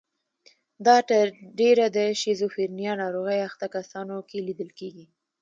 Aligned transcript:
دا 0.87 0.97
تر 1.09 1.25
ډېره 1.59 1.85
د 1.97 1.99
شیزوفرنیا 2.21 2.93
ناروغۍ 3.01 3.39
اخته 3.49 3.65
کسانو 3.75 4.17
کې 4.29 4.37
لیدل 4.47 4.69
کیږي. 4.79 5.05